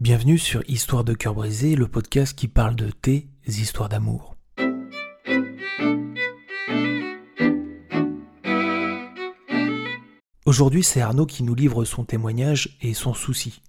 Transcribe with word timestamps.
Bienvenue 0.00 0.38
sur 0.38 0.62
Histoire 0.68 1.02
de 1.02 1.12
cœur 1.12 1.34
brisé, 1.34 1.74
le 1.74 1.88
podcast 1.88 2.38
qui 2.38 2.46
parle 2.46 2.76
de 2.76 2.88
tes 2.88 3.26
histoires 3.48 3.88
d'amour. 3.88 4.36
Aujourd'hui, 10.46 10.84
c'est 10.84 11.00
Arnaud 11.00 11.26
qui 11.26 11.42
nous 11.42 11.56
livre 11.56 11.84
son 11.84 12.04
témoignage 12.04 12.78
et 12.80 12.94
son 12.94 13.12
souci. 13.12 13.60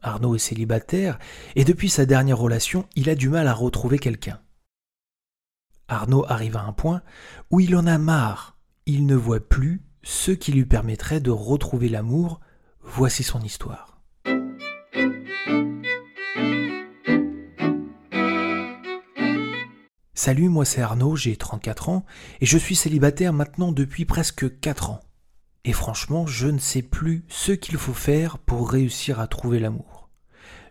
Arnaud 0.00 0.34
est 0.34 0.38
célibataire 0.38 1.18
et 1.56 1.64
depuis 1.64 1.90
sa 1.90 2.06
dernière 2.06 2.38
relation, 2.38 2.86
il 2.96 3.10
a 3.10 3.14
du 3.14 3.28
mal 3.28 3.46
à 3.46 3.52
retrouver 3.52 3.98
quelqu'un. 3.98 4.40
Arnaud 5.88 6.24
arrive 6.26 6.56
à 6.56 6.62
un 6.62 6.72
point 6.72 7.02
où 7.50 7.60
il 7.60 7.76
en 7.76 7.86
a 7.86 7.98
marre. 7.98 8.56
Il 8.86 9.04
ne 9.04 9.14
voit 9.14 9.46
plus 9.46 9.82
ce 10.02 10.30
qui 10.30 10.52
lui 10.52 10.64
permettrait 10.64 11.20
de 11.20 11.30
retrouver 11.30 11.90
l'amour. 11.90 12.40
Voici 12.80 13.22
son 13.22 13.42
histoire. 13.42 13.89
Salut, 20.22 20.50
moi 20.50 20.66
c'est 20.66 20.82
Arnaud, 20.82 21.16
j'ai 21.16 21.34
34 21.34 21.88
ans 21.88 22.04
et 22.42 22.44
je 22.44 22.58
suis 22.58 22.76
célibataire 22.76 23.32
maintenant 23.32 23.72
depuis 23.72 24.04
presque 24.04 24.60
4 24.60 24.90
ans. 24.90 25.00
Et 25.64 25.72
franchement, 25.72 26.26
je 26.26 26.48
ne 26.48 26.58
sais 26.58 26.82
plus 26.82 27.24
ce 27.30 27.52
qu'il 27.52 27.78
faut 27.78 27.94
faire 27.94 28.36
pour 28.36 28.70
réussir 28.70 29.18
à 29.18 29.26
trouver 29.26 29.58
l'amour. 29.60 30.10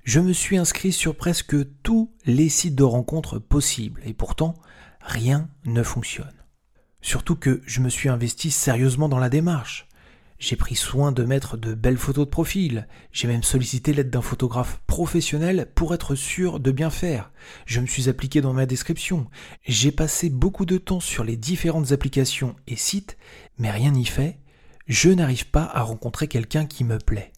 Je 0.04 0.20
me 0.20 0.34
suis 0.34 0.60
inscrit 0.60 0.92
sur 0.92 1.16
presque 1.16 1.56
tous 1.82 2.14
les 2.26 2.48
sites 2.48 2.76
de 2.76 2.84
rencontres 2.84 3.40
possibles 3.40 4.04
et 4.06 4.14
pourtant, 4.14 4.54
rien 5.02 5.50
ne 5.66 5.82
fonctionne. 5.82 6.46
Surtout 7.02 7.36
que 7.36 7.64
je 7.66 7.82
me 7.82 7.90
suis 7.90 8.08
investi 8.08 8.52
sérieusement 8.52 9.10
dans 9.10 9.18
la 9.18 9.30
démarche. 9.30 9.89
J'ai 10.40 10.56
pris 10.56 10.76
soin 10.76 11.12
de 11.12 11.26
mettre 11.26 11.58
de 11.58 11.74
belles 11.74 11.98
photos 11.98 12.26
de 12.26 12.32
profil. 12.32 12.88
J'ai 13.12 13.28
même 13.28 13.44
sollicité 13.44 13.92
l'aide 13.92 14.10
d'un 14.10 14.22
photographe 14.22 14.82
professionnel 14.88 15.70
pour 15.76 15.94
être 15.94 16.16
sûr 16.16 16.62
de 16.62 16.72
bien 16.72 16.90
faire. 16.90 17.32
Je 17.66 17.82
me 17.82 17.86
suis 17.86 18.08
appliqué 18.08 18.40
dans 18.40 18.54
ma 18.54 18.66
description. 18.66 19.28
J'ai 19.66 19.92
passé 19.92 20.30
beaucoup 20.30 20.66
de 20.66 20.78
temps 20.78 21.02
sur 21.02 21.26
les 21.26 21.36
différentes 21.36 21.92
applications 21.92 22.56
et 22.68 22.78
sites, 22.78 23.18
mais 23.58 23.70
rien 23.70 23.92
n'y 23.92 24.06
fait. 24.06 24.40
Je 24.88 25.10
n'arrive 25.10 25.48
pas 25.48 25.70
à 25.74 25.84
rencontrer 25.84 26.30
quelqu'un 26.30 26.66
qui 26.66 26.86
me 26.86 27.00
plaît. 27.00 27.34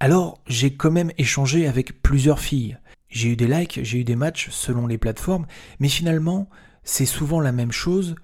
Alors, 0.00 0.42
j'ai 0.48 0.74
quand 0.74 0.90
même 0.90 1.12
échangé 1.18 1.68
avec 1.68 2.02
plusieurs 2.02 2.40
filles. 2.40 2.78
J'ai 3.08 3.30
eu 3.30 3.36
des 3.36 3.46
likes, 3.46 3.78
j'ai 3.84 3.98
eu 3.98 4.04
des 4.04 4.16
matchs 4.16 4.48
selon 4.50 4.88
les 4.88 4.98
plateformes, 4.98 5.46
mais 5.78 5.88
finalement, 5.88 6.50
c'est 6.82 7.06
souvent 7.06 7.40
la 7.40 7.52
même 7.52 7.72
chose 7.72 8.16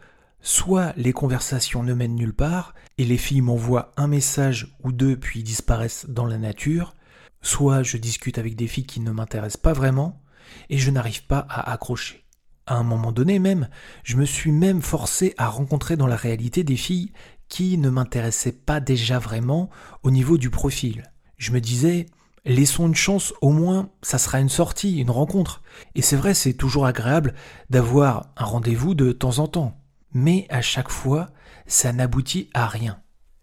Soit 0.46 0.92
les 0.98 1.14
conversations 1.14 1.82
ne 1.82 1.94
mènent 1.94 2.16
nulle 2.16 2.34
part, 2.34 2.74
et 2.98 3.04
les 3.04 3.16
filles 3.16 3.40
m'envoient 3.40 3.92
un 3.96 4.06
message 4.06 4.76
ou 4.84 4.92
deux 4.92 5.16
puis 5.16 5.42
disparaissent 5.42 6.04
dans 6.06 6.26
la 6.26 6.36
nature, 6.36 6.94
soit 7.40 7.82
je 7.82 7.96
discute 7.96 8.36
avec 8.36 8.54
des 8.54 8.66
filles 8.66 8.84
qui 8.84 9.00
ne 9.00 9.10
m'intéressent 9.10 9.62
pas 9.62 9.72
vraiment, 9.72 10.20
et 10.68 10.76
je 10.76 10.90
n'arrive 10.90 11.24
pas 11.24 11.46
à 11.48 11.72
accrocher. 11.72 12.26
À 12.66 12.76
un 12.76 12.82
moment 12.82 13.10
donné 13.10 13.38
même, 13.38 13.70
je 14.02 14.18
me 14.18 14.26
suis 14.26 14.52
même 14.52 14.82
forcé 14.82 15.32
à 15.38 15.48
rencontrer 15.48 15.96
dans 15.96 16.06
la 16.06 16.14
réalité 16.14 16.62
des 16.62 16.76
filles 16.76 17.14
qui 17.48 17.78
ne 17.78 17.88
m'intéressaient 17.88 18.52
pas 18.52 18.80
déjà 18.80 19.18
vraiment 19.18 19.70
au 20.02 20.10
niveau 20.10 20.36
du 20.36 20.50
profil. 20.50 21.10
Je 21.38 21.52
me 21.52 21.60
disais, 21.62 22.04
laissons 22.44 22.86
une 22.86 22.94
chance, 22.94 23.32
au 23.40 23.50
moins 23.50 23.88
ça 24.02 24.18
sera 24.18 24.40
une 24.40 24.50
sortie, 24.50 24.98
une 24.98 25.10
rencontre. 25.10 25.62
Et 25.94 26.02
c'est 26.02 26.16
vrai, 26.16 26.34
c'est 26.34 26.52
toujours 26.52 26.84
agréable 26.84 27.34
d'avoir 27.70 28.28
un 28.36 28.44
rendez-vous 28.44 28.94
de 28.94 29.10
temps 29.10 29.38
en 29.38 29.48
temps 29.48 29.80
mais 30.14 30.46
à 30.48 30.62
chaque 30.62 30.90
fois, 30.90 31.30
ça 31.66 31.92
n'aboutit 31.92 32.48
à 32.54 32.66
rien. 32.66 33.00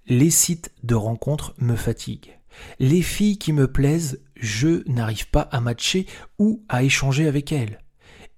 Les 0.08 0.32
sites 0.32 0.72
de 0.84 0.96
rencontres 0.96 1.54
me 1.58 1.76
fatiguent. 1.76 2.40
Les 2.80 3.02
filles 3.02 3.38
qui 3.38 3.54
me 3.54 3.72
plaisent, 3.72 4.22
je 4.36 4.88
n'arrive 4.90 5.30
pas 5.30 5.42
à 5.42 5.62
matcher 5.62 6.08
ou 6.40 6.64
à 6.70 6.84
échanger 6.84 7.28
avec 7.28 7.52
elles. 7.52 7.80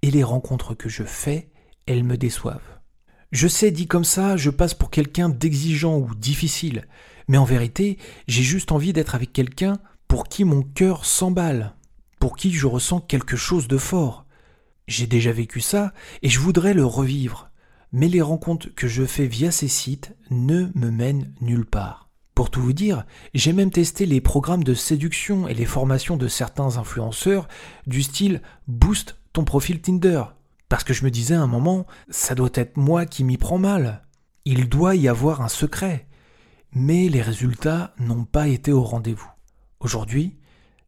Et 0.02 0.10
les 0.10 0.22
rencontres 0.22 0.74
que 0.74 0.88
je 0.88 1.04
fais, 1.04 1.50
elles 1.86 2.04
me 2.04 2.16
déçoivent. 2.16 2.60
Je 3.32 3.48
sais, 3.48 3.70
dit 3.70 3.86
comme 3.86 4.04
ça, 4.04 4.36
je 4.36 4.50
passe 4.50 4.74
pour 4.74 4.90
quelqu'un 4.90 5.28
d'exigeant 5.28 5.98
ou 5.98 6.14
difficile, 6.14 6.86
mais 7.26 7.38
en 7.38 7.44
vérité, 7.44 7.98
j'ai 8.28 8.42
juste 8.42 8.70
envie 8.70 8.92
d'être 8.92 9.14
avec 9.14 9.32
quelqu'un 9.32 9.78
pour 10.06 10.28
qui 10.28 10.44
mon 10.44 10.62
cœur 10.62 11.04
s'emballe, 11.04 11.74
pour 12.20 12.36
qui 12.36 12.52
je 12.52 12.66
ressens 12.66 13.00
quelque 13.00 13.36
chose 13.36 13.66
de 13.66 13.78
fort. 13.78 14.26
J'ai 14.86 15.06
déjà 15.06 15.32
vécu 15.32 15.60
ça 15.60 15.92
et 16.22 16.28
je 16.28 16.38
voudrais 16.38 16.74
le 16.74 16.84
revivre 16.84 17.50
mais 17.94 18.08
les 18.08 18.22
rencontres 18.22 18.74
que 18.74 18.88
je 18.88 19.04
fais 19.04 19.28
via 19.28 19.52
ces 19.52 19.68
sites 19.68 20.16
ne 20.28 20.66
me 20.74 20.90
mènent 20.90 21.32
nulle 21.40 21.64
part. 21.64 22.10
Pour 22.34 22.50
tout 22.50 22.60
vous 22.60 22.72
dire, 22.72 23.06
j'ai 23.34 23.52
même 23.52 23.70
testé 23.70 24.04
les 24.04 24.20
programmes 24.20 24.64
de 24.64 24.74
séduction 24.74 25.46
et 25.46 25.54
les 25.54 25.64
formations 25.64 26.16
de 26.16 26.26
certains 26.26 26.76
influenceurs 26.76 27.46
du 27.86 28.02
style 28.02 28.42
Boost 28.66 29.16
ton 29.32 29.44
profil 29.44 29.80
Tinder. 29.80 30.24
Parce 30.68 30.82
que 30.82 30.92
je 30.92 31.04
me 31.04 31.10
disais 31.12 31.36
à 31.36 31.40
un 31.40 31.46
moment, 31.46 31.86
ça 32.10 32.34
doit 32.34 32.50
être 32.54 32.76
moi 32.76 33.06
qui 33.06 33.22
m'y 33.22 33.36
prends 33.36 33.58
mal. 33.58 34.02
Il 34.44 34.68
doit 34.68 34.96
y 34.96 35.06
avoir 35.06 35.40
un 35.40 35.48
secret. 35.48 36.08
Mais 36.72 37.08
les 37.08 37.22
résultats 37.22 37.94
n'ont 38.00 38.24
pas 38.24 38.48
été 38.48 38.72
au 38.72 38.82
rendez-vous. 38.82 39.30
Aujourd'hui, 39.78 40.36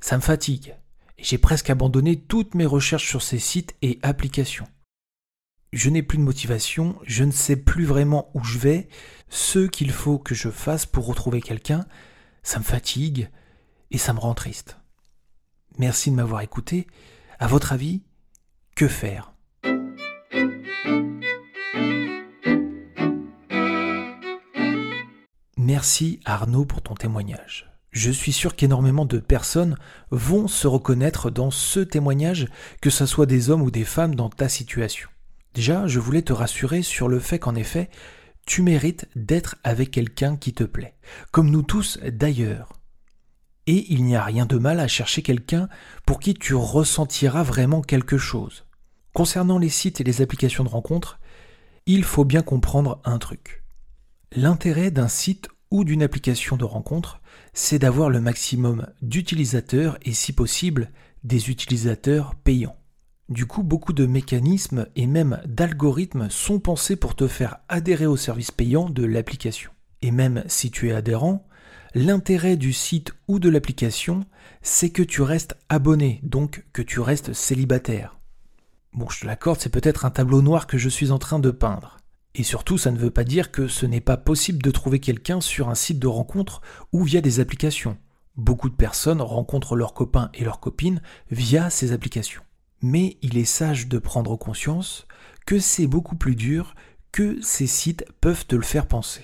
ça 0.01 0.17
me 0.17 0.23
fatigue. 0.23 0.75
Et 1.19 1.23
j'ai 1.25 1.39
presque 1.39 1.71
abandonné 1.71 2.17
toutes 2.17 2.57
mes 2.57 2.67
recherches 2.67 3.09
sur 3.09 3.23
ces 3.23 3.39
sites 3.39 3.77
et 3.81 4.01
applications 4.03 4.67
je 5.73 5.91
n'ai 5.91 6.03
plus 6.03 6.19
de 6.19 6.23
motivation, 6.23 6.97
je 7.05 7.25
ne 7.25 7.33
sais 7.33 7.57
plus 7.57 7.85
vraiment 7.85 8.31
où 8.35 8.43
je 8.45 8.59
vais, 8.59 8.89
ce 9.29 9.61
qu'il 9.67 9.91
faut 9.91 10.19
que 10.19 10.35
je 10.35 10.51
fasse 10.51 10.87
pour 10.87 11.07
retrouver 11.07 11.41
quelqu'un, 11.41 11.87
ça 12.43 12.59
me 12.59 12.65
fatigue 12.65 13.29
et 13.91 13.99
ça 13.99 14.13
me 14.13 14.21
rend 14.21 14.35
triste. 14.35 14.79
Merci 15.79 16.11
de 16.11 16.17
m'avoir 16.17 16.41
écouté. 16.41 16.87
À 17.39 17.47
votre 17.47 17.73
avis, 17.73 18.03
que 18.75 18.89
faire? 18.89 19.33
Merci 25.59 26.21
Arnaud 26.25 26.65
pour 26.65 26.81
ton 26.81 26.95
témoignage. 26.95 27.73
Je 27.91 28.11
suis 28.11 28.33
sûr 28.33 28.57
qu'énormément 28.57 29.05
de 29.05 29.19
personnes 29.19 29.77
vont 30.11 30.49
se 30.49 30.67
reconnaître 30.67 31.31
dans 31.31 31.51
ce 31.51 31.81
témoignage, 31.81 32.47
que 32.81 32.91
ce 32.91 33.07
soit 33.07 33.27
des 33.27 33.51
hommes 33.51 33.63
ou 33.63 33.71
des 33.71 33.85
femmes 33.85 34.15
dans 34.15 34.29
ta 34.29 34.49
situation. 34.49 35.09
Déjà, 35.57 35.87
je 35.87 36.01
voulais 36.01 36.21
te 36.21 36.35
rassurer 36.35 36.83
sur 36.83 37.09
le 37.09 37.19
fait 37.19 37.39
qu'en 37.39 37.55
effet, 37.55 37.89
tu 38.45 38.61
mérites 38.61 39.09
d'être 39.17 39.57
avec 39.65 39.91
quelqu'un 39.91 40.37
qui 40.37 40.53
te 40.53 40.65
plaît, 40.65 40.99
comme 41.33 41.49
nous 41.49 41.63
tous 41.63 41.99
d'ailleurs. 42.13 42.75
Et 43.67 43.91
il 43.91 44.05
n'y 44.05 44.17
a 44.17 44.23
rien 44.23 44.45
de 44.45 44.59
mal 44.59 44.81
à 44.81 44.87
chercher 44.87 45.23
quelqu'un 45.23 45.71
pour 46.05 46.21
qui 46.21 46.35
tu 46.35 46.55
ressentiras 46.55 47.43
vraiment 47.43 47.81
quelque 47.81 48.19
chose. 48.19 48.67
Concernant 49.15 49.57
les 49.59 49.71
sites 49.71 49.99
et 49.99 50.05
les 50.05 50.21
applications 50.21 50.63
de 50.63 50.69
rencontres, 50.69 51.19
il 51.87 52.05
faut 52.05 52.27
bien 52.27 52.43
comprendre 52.43 53.01
un 53.07 53.17
truc. 53.17 53.65
L'intérêt 54.33 54.91
d'un 54.91 55.09
site 55.09 55.49
ou 55.71 55.85
d'une 55.85 56.03
application 56.03 56.59
de 56.59 56.67
rencontre, 56.67 57.23
c'est 57.55 57.79
d'avoir 57.79 58.11
le 58.11 58.21
maximum 58.21 58.87
d'utilisateurs 59.01 59.97
et 60.03 60.13
si 60.13 60.35
possible 60.35 60.93
des 61.25 61.49
utilisateurs 61.49 62.35
payants. 62.35 62.77
Du 63.29 63.47
coup, 63.47 63.65
beaucoup 63.65 63.93
de 63.93 64.07
mécanismes 64.07 64.87
et 64.95 65.09
même 65.09 65.41
d'algorithmes 65.47 66.31
sont 66.31 66.61
pensés 66.61 66.95
pour 66.95 67.17
te 67.17 67.27
faire 67.27 67.59
adhérer 67.69 68.07
au 68.07 68.17
service 68.17 68.53
payant 68.53 68.89
de 68.89 69.05
l'application. 69.05 69.73
Et 70.01 70.13
même 70.13 70.45
si 70.47 70.71
tu 70.71 70.91
es 70.91 70.93
adhérent, 70.93 71.45
l'intérêt 71.97 72.57
du 72.57 72.73
site 72.73 73.15
ou 73.27 73.41
de 73.41 73.49
l'application, 73.49 74.21
c'est 74.63 74.91
que 74.91 75.03
tu 75.03 75.23
restes 75.23 75.57
abonné, 75.69 76.21
donc 76.23 76.65
que 76.73 76.83
tu 76.83 77.01
restes 77.01 77.33
célibataire. 77.33 78.17
Bon, 78.93 79.09
je 79.09 79.21
te 79.21 79.27
l'accorde, 79.27 79.59
c'est 79.59 79.71
peut-être 79.71 80.05
un 80.05 80.11
tableau 80.11 80.41
noir 80.41 80.69
que 80.69 80.79
je 80.79 80.89
suis 80.89 81.11
en 81.11 81.19
train 81.19 81.41
de 81.41 81.51
peindre. 81.51 81.97
Et 82.37 82.45
surtout, 82.45 82.79
ça 82.79 82.93
ne 82.93 82.99
veut 82.99 83.11
pas 83.11 83.25
dire 83.25 83.51
que 83.51 83.67
ce 83.67 83.87
n'est 83.87 84.01
pas 84.01 84.17
possible 84.17 84.63
de 84.63 84.71
trouver 84.71 85.01
quelqu'un 85.01 85.41
sur 85.41 85.69
un 85.69 85.75
site 85.75 85.99
de 85.99 86.07
rencontre 86.07 86.61
ou 86.93 87.03
via 87.03 87.21
des 87.21 87.41
applications. 87.41 87.99
Beaucoup 88.37 88.69
de 88.69 88.77
personnes 88.77 89.21
rencontrent 89.21 89.75
leurs 89.75 89.95
copains 89.95 90.31
et 90.33 90.45
leurs 90.45 90.61
copines 90.61 91.03
via 91.33 91.71
ces 91.71 91.91
applications 91.91 92.46
mais 92.87 93.19
il 93.21 93.37
est 93.37 93.45
sage 93.45 93.89
de 93.89 93.99
prendre 93.99 94.37
conscience 94.37 95.09
que 95.45 95.59
c'est 95.59 95.89
beaucoup 95.89 96.15
plus 96.15 96.37
dur 96.37 96.77
que 97.11 97.41
ces 97.43 97.67
sites 97.67 98.07
peuvent 98.21 98.47
te 98.47 98.55
le 98.55 98.63
faire 98.63 98.87
penser. 98.87 99.23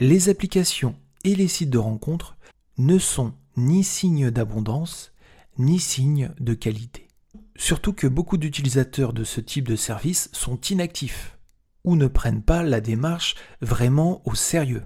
Les 0.00 0.30
applications 0.30 0.96
et 1.22 1.34
les 1.34 1.46
sites 1.48 1.68
de 1.68 1.78
rencontres 1.78 2.38
ne 2.78 2.98
sont 2.98 3.34
ni 3.58 3.84
signes 3.84 4.30
d'abondance, 4.30 5.12
ni 5.58 5.78
signes 5.78 6.32
de 6.40 6.54
qualité. 6.54 7.08
Surtout 7.56 7.92
que 7.92 8.06
beaucoup 8.06 8.38
d'utilisateurs 8.38 9.12
de 9.12 9.24
ce 9.24 9.42
type 9.42 9.68
de 9.68 9.76
service 9.76 10.30
sont 10.32 10.58
inactifs 10.62 11.38
ou 11.84 11.96
ne 11.96 12.06
prennent 12.06 12.42
pas 12.42 12.62
la 12.62 12.80
démarche 12.80 13.34
vraiment 13.60 14.22
au 14.24 14.34
sérieux. 14.34 14.84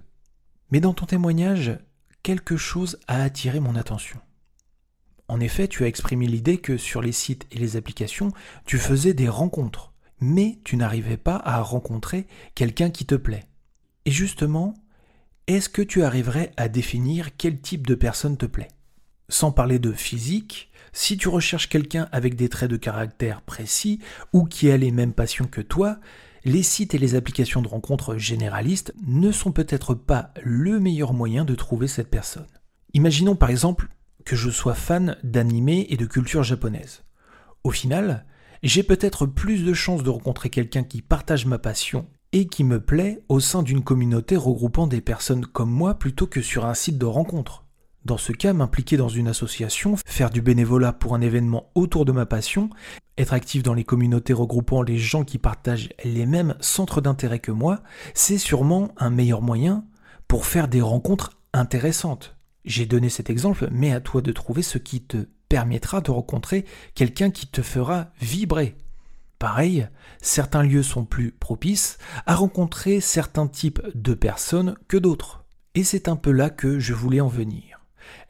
Mais 0.72 0.80
dans 0.80 0.94
ton 0.94 1.06
témoignage, 1.06 1.78
quelque 2.24 2.56
chose 2.56 2.98
a 3.06 3.22
attiré 3.22 3.60
mon 3.60 3.76
attention. 3.76 4.18
En 5.30 5.38
effet, 5.38 5.68
tu 5.68 5.84
as 5.84 5.86
exprimé 5.86 6.26
l'idée 6.26 6.58
que 6.58 6.76
sur 6.76 7.00
les 7.00 7.12
sites 7.12 7.46
et 7.52 7.58
les 7.58 7.76
applications, 7.76 8.32
tu 8.66 8.78
faisais 8.78 9.14
des 9.14 9.28
rencontres, 9.28 9.92
mais 10.18 10.58
tu 10.64 10.76
n'arrivais 10.76 11.16
pas 11.16 11.40
à 11.44 11.62
rencontrer 11.62 12.26
quelqu'un 12.56 12.90
qui 12.90 13.06
te 13.06 13.14
plaît. 13.14 13.44
Et 14.06 14.10
justement, 14.10 14.74
est-ce 15.46 15.68
que 15.68 15.82
tu 15.82 16.02
arriverais 16.02 16.50
à 16.56 16.66
définir 16.66 17.36
quel 17.36 17.60
type 17.60 17.86
de 17.86 17.94
personne 17.94 18.36
te 18.36 18.44
plaît? 18.44 18.72
Sans 19.28 19.52
parler 19.52 19.78
de 19.78 19.92
physique, 19.92 20.72
si 20.92 21.16
tu 21.16 21.28
recherches 21.28 21.68
quelqu'un 21.68 22.08
avec 22.10 22.34
des 22.34 22.48
traits 22.48 22.72
de 22.72 22.76
caractère 22.76 23.40
précis 23.42 24.00
ou 24.32 24.46
qui 24.46 24.68
a 24.68 24.76
les 24.76 24.90
mêmes 24.90 25.14
passions 25.14 25.46
que 25.46 25.60
toi, 25.60 26.00
les 26.44 26.64
sites 26.64 26.92
et 26.92 26.98
les 26.98 27.14
applications 27.14 27.62
de 27.62 27.68
rencontres 27.68 28.16
généralistes 28.16 28.92
ne 29.06 29.30
sont 29.30 29.52
peut-être 29.52 29.94
pas 29.94 30.34
le 30.42 30.80
meilleur 30.80 31.12
moyen 31.12 31.44
de 31.44 31.54
trouver 31.54 31.86
cette 31.86 32.10
personne. 32.10 32.48
Imaginons 32.94 33.36
par 33.36 33.50
exemple 33.50 33.90
que 34.24 34.36
je 34.36 34.50
sois 34.50 34.74
fan 34.74 35.16
d'anime 35.22 35.68
et 35.68 35.96
de 35.96 36.06
culture 36.06 36.42
japonaise. 36.42 37.04
Au 37.64 37.70
final, 37.70 38.26
j'ai 38.62 38.82
peut-être 38.82 39.26
plus 39.26 39.64
de 39.64 39.74
chances 39.74 40.02
de 40.02 40.10
rencontrer 40.10 40.50
quelqu'un 40.50 40.82
qui 40.82 41.02
partage 41.02 41.46
ma 41.46 41.58
passion 41.58 42.06
et 42.32 42.46
qui 42.46 42.64
me 42.64 42.80
plaît 42.80 43.22
au 43.28 43.40
sein 43.40 43.62
d'une 43.62 43.82
communauté 43.82 44.36
regroupant 44.36 44.86
des 44.86 45.00
personnes 45.00 45.46
comme 45.46 45.70
moi 45.70 45.98
plutôt 45.98 46.26
que 46.26 46.42
sur 46.42 46.66
un 46.66 46.74
site 46.74 46.98
de 46.98 47.06
rencontre. 47.06 47.64
Dans 48.04 48.16
ce 48.16 48.32
cas, 48.32 48.54
m'impliquer 48.54 48.96
dans 48.96 49.08
une 49.08 49.28
association, 49.28 49.96
faire 50.06 50.30
du 50.30 50.40
bénévolat 50.40 50.92
pour 50.92 51.14
un 51.14 51.20
événement 51.20 51.70
autour 51.74 52.06
de 52.06 52.12
ma 52.12 52.24
passion, 52.24 52.70
être 53.18 53.34
actif 53.34 53.62
dans 53.62 53.74
les 53.74 53.84
communautés 53.84 54.32
regroupant 54.32 54.82
les 54.82 54.96
gens 54.96 55.24
qui 55.24 55.36
partagent 55.36 55.90
les 56.04 56.24
mêmes 56.24 56.54
centres 56.60 57.02
d'intérêt 57.02 57.40
que 57.40 57.52
moi, 57.52 57.82
c'est 58.14 58.38
sûrement 58.38 58.92
un 58.96 59.10
meilleur 59.10 59.42
moyen 59.42 59.84
pour 60.28 60.46
faire 60.46 60.68
des 60.68 60.80
rencontres 60.80 61.38
intéressantes. 61.52 62.39
J'ai 62.64 62.86
donné 62.86 63.08
cet 63.08 63.30
exemple, 63.30 63.68
mais 63.70 63.92
à 63.92 64.00
toi 64.00 64.20
de 64.20 64.32
trouver 64.32 64.62
ce 64.62 64.78
qui 64.78 65.02
te 65.02 65.26
permettra 65.48 66.00
de 66.00 66.10
rencontrer 66.10 66.64
quelqu'un 66.94 67.30
qui 67.30 67.46
te 67.46 67.62
fera 67.62 68.10
vibrer. 68.20 68.76
Pareil, 69.38 69.88
certains 70.20 70.62
lieux 70.62 70.82
sont 70.82 71.04
plus 71.04 71.32
propices 71.32 71.98
à 72.26 72.34
rencontrer 72.34 73.00
certains 73.00 73.48
types 73.48 73.80
de 73.94 74.14
personnes 74.14 74.76
que 74.86 74.98
d'autres. 74.98 75.44
Et 75.74 75.82
c'est 75.82 76.08
un 76.08 76.16
peu 76.16 76.30
là 76.30 76.50
que 76.50 76.78
je 76.78 76.92
voulais 76.92 77.20
en 77.20 77.28
venir. 77.28 77.80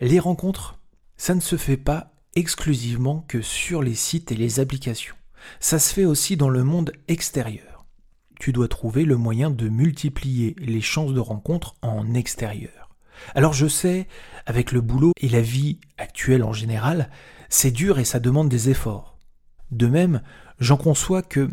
Les 0.00 0.20
rencontres, 0.20 0.78
ça 1.16 1.34
ne 1.34 1.40
se 1.40 1.56
fait 1.56 1.76
pas 1.76 2.12
exclusivement 2.36 3.24
que 3.26 3.42
sur 3.42 3.82
les 3.82 3.94
sites 3.94 4.30
et 4.30 4.36
les 4.36 4.60
applications. 4.60 5.16
Ça 5.58 5.78
se 5.78 5.92
fait 5.92 6.04
aussi 6.04 6.36
dans 6.36 6.48
le 6.48 6.64
monde 6.64 6.92
extérieur. 7.08 7.86
Tu 8.38 8.52
dois 8.52 8.68
trouver 8.68 9.04
le 9.04 9.16
moyen 9.16 9.50
de 9.50 9.68
multiplier 9.68 10.54
les 10.58 10.80
chances 10.80 11.12
de 11.12 11.20
rencontre 11.20 11.74
en 11.82 12.14
extérieur. 12.14 12.79
Alors 13.34 13.52
je 13.52 13.66
sais, 13.66 14.08
avec 14.46 14.72
le 14.72 14.80
boulot 14.80 15.12
et 15.20 15.28
la 15.28 15.40
vie 15.40 15.78
actuelle 15.98 16.42
en 16.42 16.52
général, 16.52 17.10
c'est 17.48 17.70
dur 17.70 17.98
et 17.98 18.04
ça 18.04 18.20
demande 18.20 18.48
des 18.48 18.70
efforts. 18.70 19.18
De 19.70 19.86
même, 19.86 20.22
j'en 20.58 20.76
conçois 20.76 21.22
que 21.22 21.48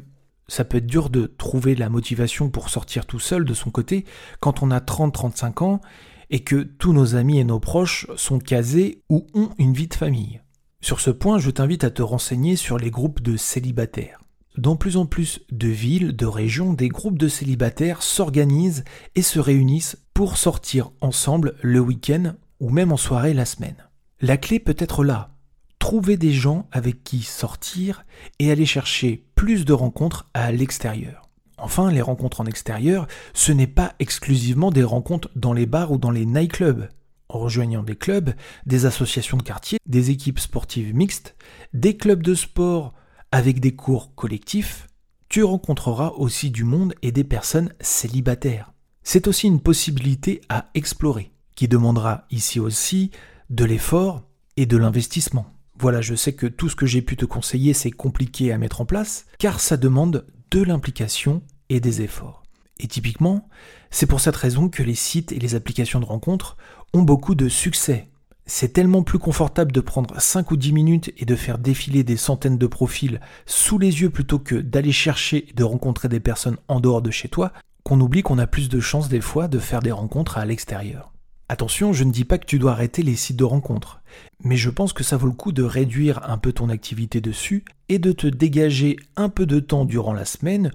ça 0.48 0.64
peut 0.64 0.78
être 0.78 0.88
dur 0.88 1.10
de 1.10 1.26
trouver 1.26 1.76
la 1.76 1.90
motivation 1.90 2.50
pour 2.50 2.70
sortir 2.70 3.06
tout 3.06 3.20
seul 3.20 3.46
de 3.46 3.54
son 3.54 3.70
côté 3.70 4.06
quand 4.40 4.64
on 4.64 4.72
a 4.72 4.80
30-35 4.80 5.64
ans 5.64 5.82
et 6.30 6.44
que 6.44 6.56
tous 6.56 6.94
nos 6.94 7.16
amis 7.16 7.40
et 7.40 7.44
nos 7.44 7.60
proches 7.60 8.08
sont 8.16 8.40
casés 8.40 9.04
ou 9.10 9.28
ont 9.34 9.50
une 9.58 9.74
vie 9.74 9.88
de 9.88 9.94
famille. 9.94 10.42
Sur 10.82 11.00
ce 11.00 11.10
point, 11.10 11.40
je 11.40 11.50
t'invite 11.50 11.84
à 11.84 11.90
te 11.90 12.02
renseigner 12.02 12.56
sur 12.56 12.78
les 12.78 12.92
groupes 12.92 13.22
de 13.22 13.36
célibataires. 13.36 14.20
Dans 14.58 14.76
plus 14.76 14.98
en 14.98 15.06
plus 15.06 15.42
de 15.52 15.68
villes, 15.68 16.16
de 16.16 16.26
régions, 16.26 16.74
des 16.74 16.90
groupes 16.90 17.20
de 17.20 17.28
célibataires 17.28 18.02
s'organisent 18.02 18.84
et 19.14 19.22
se 19.22 19.40
réunissent 19.40 19.98
pour 20.16 20.38
sortir 20.38 20.90
ensemble 21.00 21.56
le 21.62 21.80
week-end 21.80 22.34
ou 22.60 22.72
même 22.72 22.92
en 22.92 22.98
soirée 22.98 23.36
la 23.36 23.46
semaine. 23.46 23.76
La 24.20 24.36
clé 24.36 24.60
peut 24.60 24.76
être 24.80 25.04
là. 25.04 25.36
Trouver 25.78 26.18
des 26.18 26.32
gens 26.32 26.68
avec 26.72 27.04
qui 27.04 27.22
sortir 27.22 28.04
et 28.40 28.50
aller 28.52 28.66
chercher 28.66 29.28
plus 29.36 29.64
de 29.64 29.74
rencontres 29.74 30.28
à 30.34 30.52
l'extérieur. 30.52 31.30
Enfin, 31.60 31.92
les 31.92 32.02
rencontres 32.02 32.42
en 32.42 32.48
extérieur, 32.48 33.08
ce 33.36 33.52
n'est 33.52 33.68
pas 33.68 33.94
exclusivement 34.00 34.72
des 34.72 34.84
rencontres 34.84 35.30
dans 35.36 35.54
les 35.54 35.68
bars 35.68 35.92
ou 35.92 36.00
dans 36.00 36.12
les 36.12 36.26
nightclubs. 36.26 36.90
En 37.30 37.38
rejoignant 37.38 37.84
des 37.84 37.96
clubs, 37.96 38.34
des 38.66 38.88
associations 38.88 39.38
de 39.38 39.44
quartier, 39.44 39.78
des 39.86 40.10
équipes 40.10 40.40
sportives 40.40 40.96
mixtes, 40.96 41.36
des 41.74 41.96
clubs 41.96 42.24
de 42.24 42.34
sport 42.34 42.96
avec 43.32 43.60
des 43.60 43.76
cours 43.76 44.16
collectifs, 44.16 44.88
tu 45.30 45.44
rencontreras 45.44 46.10
aussi 46.18 46.52
du 46.52 46.64
monde 46.64 46.94
et 47.02 47.12
des 47.12 47.24
personnes 47.24 47.74
célibataires. 47.82 48.74
C'est 49.04 49.28
aussi 49.28 49.48
une 49.48 49.62
possibilité 49.62 50.42
à 50.50 50.70
explorer, 50.74 51.32
qui 51.56 51.68
demandera 51.68 52.26
ici 52.32 52.60
aussi 52.60 53.12
de 53.50 53.66
l'effort 53.66 54.24
et 54.56 54.66
de 54.66 54.78
l'investissement. 54.78 55.54
Voilà, 55.80 56.02
je 56.02 56.16
sais 56.16 56.34
que 56.34 56.48
tout 56.48 56.70
ce 56.70 56.76
que 56.76 56.86
j'ai 56.86 57.02
pu 57.02 57.18
te 57.18 57.26
conseiller, 57.26 57.74
c'est 57.74 57.92
compliqué 57.92 58.52
à 58.52 58.58
mettre 58.58 58.82
en 58.82 58.86
place, 58.86 59.26
car 59.38 59.60
ça 59.60 59.78
demande 59.78 60.26
de 60.52 60.64
l'implication 60.64 61.44
et 61.70 61.80
des 61.80 62.02
efforts. 62.02 62.44
Et 62.80 62.88
typiquement, 62.88 63.48
c'est 63.92 64.06
pour 64.06 64.20
cette 64.20 64.36
raison 64.36 64.70
que 64.70 64.84
les 64.84 64.96
sites 64.96 65.32
et 65.32 65.40
les 65.40 65.56
applications 65.56 66.00
de 66.00 66.06
rencontres 66.06 66.58
ont 66.94 67.02
beaucoup 67.02 67.36
de 67.36 67.50
succès 67.50 68.10
c'est 68.48 68.74
tellement 68.74 69.04
plus 69.04 69.20
confortable 69.20 69.74
de 69.74 69.82
prendre 69.82 70.20
5 70.20 70.52
ou 70.52 70.58
10 70.58 70.74
minutes 70.74 71.14
et 71.18 71.26
de 71.26 71.36
faire 71.36 71.58
défiler 71.58 72.04
des 72.04 72.18
centaines 72.18 72.58
de 72.58 72.68
profils 72.68 73.20
sous 73.46 73.78
les 73.78 74.02
yeux 74.02 74.10
plutôt 74.10 74.40
que 74.40 74.56
d'aller 74.56 74.94
chercher 74.94 75.50
et 75.50 75.54
de 75.54 75.64
rencontrer 75.64 76.08
des 76.08 76.22
personnes 76.22 76.58
en 76.70 76.80
dehors 76.80 77.02
de 77.02 77.12
chez 77.12 77.28
toi 77.28 77.52
qu'on 77.84 78.02
oublie 78.02 78.24
qu'on 78.24 78.40
a 78.40 78.48
plus 78.48 78.70
de 78.70 78.80
chances 78.80 79.10
des 79.10 79.22
fois 79.22 79.48
de 79.48 79.60
faire 79.60 79.82
des 79.82 79.92
rencontres 79.92 80.38
à 80.38 80.46
l'extérieur. 80.46 81.14
Attention, 81.50 81.94
je 81.94 82.04
ne 82.04 82.12
dis 82.12 82.26
pas 82.26 82.38
que 82.38 82.46
tu 82.46 82.60
dois 82.60 82.72
arrêter 82.72 83.04
les 83.04 83.16
sites 83.16 83.38
de 83.38 83.46
rencontres, 83.46 84.02
mais 84.44 84.58
je 84.58 84.70
pense 84.70 84.92
que 84.92 85.04
ça 85.04 85.16
vaut 85.16 85.28
le 85.28 85.34
coup 85.34 85.54
de 85.54 85.64
réduire 85.64 86.30
un 86.30 86.38
peu 86.38 86.52
ton 86.52 86.68
activité 86.70 87.22
dessus 87.22 87.64
et 87.88 88.00
de 88.00 88.12
te 88.12 88.28
dégager 88.28 88.98
un 89.16 89.30
peu 89.30 89.46
de 89.46 89.60
temps 89.60 89.86
durant 89.86 90.14
la 90.14 90.26
semaine 90.26 90.72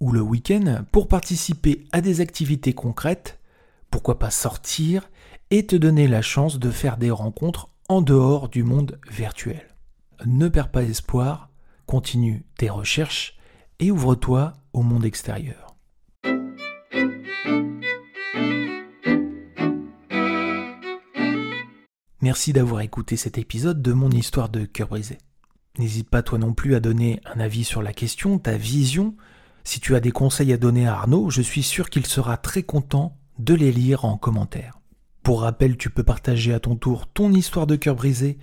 ou 0.00 0.12
le 0.12 0.20
week-end 0.20 0.84
pour 0.92 1.08
participer 1.08 1.84
à 1.92 2.00
des 2.00 2.20
activités 2.22 2.72
concrètes, 2.72 3.38
pourquoi 3.90 4.18
pas 4.18 4.30
sortir 4.30 5.08
et 5.50 5.66
te 5.66 5.76
donner 5.76 6.08
la 6.08 6.22
chance 6.22 6.58
de 6.58 6.70
faire 6.70 6.96
des 6.96 7.10
rencontres 7.10 7.68
en 7.88 8.02
dehors 8.02 8.48
du 8.48 8.64
monde 8.64 8.98
virtuel. 9.10 9.76
Ne 10.24 10.48
perds 10.48 10.70
pas 10.70 10.82
espoir, 10.82 11.50
continue 11.86 12.44
tes 12.58 12.68
recherches 12.68 13.36
et 13.78 13.90
ouvre-toi 13.90 14.54
au 14.72 14.82
monde 14.82 15.04
extérieur. 15.04 15.76
Merci 22.22 22.52
d'avoir 22.52 22.80
écouté 22.80 23.16
cet 23.16 23.38
épisode 23.38 23.82
de 23.82 23.92
mon 23.92 24.10
histoire 24.10 24.48
de 24.48 24.64
cœur 24.64 24.88
brisé. 24.88 25.18
N'hésite 25.78 26.10
pas 26.10 26.22
toi 26.22 26.38
non 26.38 26.54
plus 26.54 26.74
à 26.74 26.80
donner 26.80 27.20
un 27.24 27.38
avis 27.38 27.62
sur 27.62 27.82
la 27.82 27.92
question, 27.92 28.38
ta 28.38 28.56
vision. 28.56 29.14
Si 29.62 29.78
tu 29.78 29.94
as 29.94 30.00
des 30.00 30.10
conseils 30.10 30.52
à 30.52 30.56
donner 30.56 30.88
à 30.88 30.94
Arnaud, 30.94 31.30
je 31.30 31.42
suis 31.42 31.62
sûr 31.62 31.88
qu'il 31.88 32.06
sera 32.06 32.36
très 32.36 32.64
content 32.64 33.16
de 33.38 33.54
les 33.54 33.70
lire 33.70 34.04
en 34.04 34.16
commentaire. 34.16 34.80
Pour 35.26 35.40
rappel, 35.40 35.76
tu 35.76 35.90
peux 35.90 36.04
partager 36.04 36.54
à 36.54 36.60
ton 36.60 36.76
tour 36.76 37.08
ton 37.08 37.32
histoire 37.32 37.66
de 37.66 37.74
cœur 37.74 37.96
brisé 37.96 38.38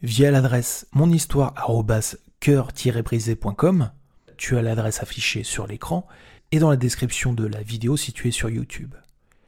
via 0.00 0.30
l'adresse 0.30 0.86
monhistoire-brisé.com. 0.94 3.90
Tu 4.38 4.56
as 4.56 4.62
l'adresse 4.62 5.02
affichée 5.02 5.44
sur 5.44 5.66
l'écran 5.66 6.06
et 6.50 6.58
dans 6.58 6.70
la 6.70 6.78
description 6.78 7.34
de 7.34 7.44
la 7.44 7.62
vidéo 7.62 7.98
si 7.98 8.14
tu 8.14 8.28
es 8.28 8.30
sur 8.30 8.48
YouTube. 8.48 8.94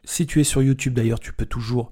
Si 0.04 0.26
tu 0.26 0.42
es 0.42 0.44
sur 0.44 0.62
YouTube 0.62 0.92
d'ailleurs, 0.92 1.20
tu 1.20 1.32
peux 1.32 1.47
toujours 1.47 1.90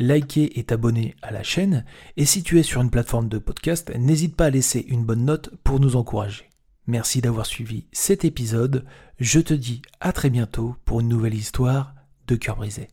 liker 0.00 0.58
et 0.58 0.64
t'abonner 0.64 1.14
à 1.22 1.30
la 1.30 1.44
chaîne. 1.44 1.84
Et 2.16 2.24
si 2.24 2.42
tu 2.42 2.58
es 2.58 2.64
sur 2.64 2.80
une 2.80 2.90
plateforme 2.90 3.28
de 3.28 3.38
podcast, 3.38 3.92
n'hésite 3.96 4.34
pas 4.34 4.46
à 4.46 4.50
laisser 4.50 4.84
une 4.88 5.04
bonne 5.04 5.26
note 5.26 5.50
pour 5.62 5.78
nous 5.78 5.94
encourager. 5.94 6.50
Merci 6.88 7.20
d'avoir 7.20 7.46
suivi 7.46 7.86
cet 7.92 8.24
épisode. 8.24 8.84
Je 9.20 9.38
te 9.38 9.54
dis 9.54 9.80
à 10.00 10.10
très 10.10 10.30
bientôt 10.30 10.74
pour 10.84 11.02
une 11.02 11.08
nouvelle 11.08 11.34
histoire 11.34 11.94
de 12.26 12.34
cœur 12.34 12.56
brisé. 12.56 12.88